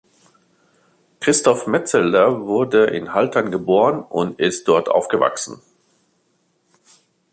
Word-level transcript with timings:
Christoph 1.19 1.67
Metzelder 1.67 2.41
wurde 2.41 2.85
in 2.85 3.13
Haltern 3.13 3.51
geboren 3.51 4.01
und 4.01 4.39
ist 4.39 4.67
dort 4.67 4.89
aufgewachsen. 4.89 5.61